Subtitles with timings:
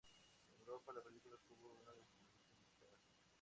[0.47, 2.97] En Europa, la película tuvo una distribución dispar.